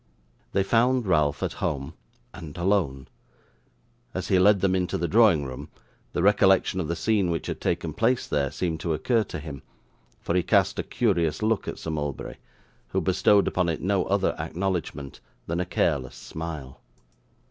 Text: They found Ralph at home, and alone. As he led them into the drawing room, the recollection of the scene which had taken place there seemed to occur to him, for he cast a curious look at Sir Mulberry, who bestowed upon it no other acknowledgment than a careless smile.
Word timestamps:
They 0.51 0.63
found 0.63 1.05
Ralph 1.05 1.43
at 1.43 1.53
home, 1.61 1.93
and 2.33 2.57
alone. 2.57 3.07
As 4.15 4.29
he 4.29 4.39
led 4.39 4.59
them 4.61 4.73
into 4.73 4.97
the 4.97 5.07
drawing 5.07 5.45
room, 5.45 5.69
the 6.11 6.23
recollection 6.23 6.79
of 6.79 6.87
the 6.87 6.95
scene 6.95 7.29
which 7.29 7.45
had 7.45 7.61
taken 7.61 7.93
place 7.93 8.25
there 8.25 8.49
seemed 8.49 8.79
to 8.79 8.95
occur 8.95 9.23
to 9.25 9.37
him, 9.37 9.61
for 10.19 10.33
he 10.33 10.41
cast 10.41 10.79
a 10.79 10.81
curious 10.83 11.43
look 11.43 11.67
at 11.67 11.77
Sir 11.77 11.91
Mulberry, 11.91 12.37
who 12.87 12.99
bestowed 12.99 13.47
upon 13.47 13.69
it 13.69 13.79
no 13.83 14.03
other 14.05 14.35
acknowledgment 14.39 15.19
than 15.45 15.59
a 15.59 15.67
careless 15.67 16.15
smile. 16.15 16.81